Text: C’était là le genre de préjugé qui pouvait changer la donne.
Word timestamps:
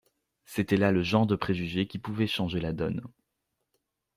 C’était 0.45 0.77
là 0.77 0.91
le 0.91 1.03
genre 1.03 1.27
de 1.27 1.35
préjugé 1.35 1.85
qui 1.85 1.99
pouvait 1.99 2.25
changer 2.25 2.59
la 2.59 2.73
donne. 2.73 3.03